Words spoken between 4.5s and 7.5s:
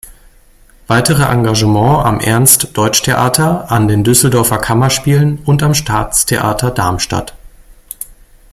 Kammerspielen und am Staatstheater Darmstadt.